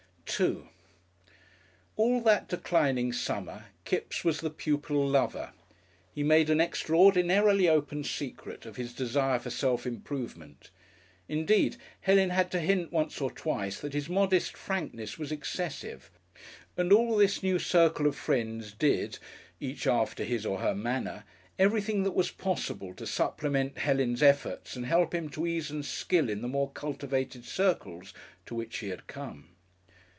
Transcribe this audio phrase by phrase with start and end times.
[0.33, 0.69] §2
[1.97, 5.51] All that declining summer Kipps was the pupil lover.
[6.15, 10.71] He made an extraordinarily open secret of his desire for self improvement;
[11.27, 16.09] indeed Helen had to hint once or twice that his modest frankness was excessive,
[16.77, 19.19] and all this new circle of friends did,
[19.59, 21.25] each after his or her manner,
[21.59, 26.29] everything that was possible to supplement Helen's efforts and help him to ease and skill
[26.29, 28.13] in the more cultivated circles
[28.47, 29.49] to which he had come.